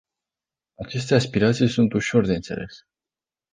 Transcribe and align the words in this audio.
Aceste 0.77 1.15
aspirații 1.15 1.67
sunt 1.67 1.93
ușor 1.93 2.25
de 2.25 2.33
înțeles. 2.35 2.85